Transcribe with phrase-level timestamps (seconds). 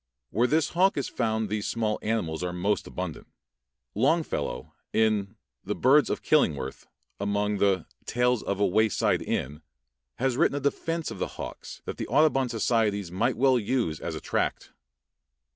[0.31, 3.27] Where this hawk is found these small animals are most abundant.
[3.93, 6.87] Longfellow in the "Birds of Killingworth,"
[7.19, 9.61] among the "Tales of a Wayside Inn,"
[10.15, 14.15] has written a defense of the hawks that the Audubon societies might well use as
[14.15, 14.71] a tract.